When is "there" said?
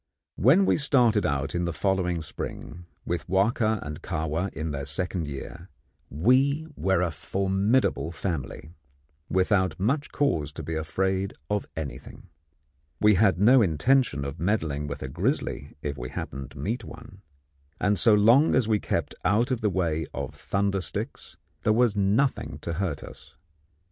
21.61-21.73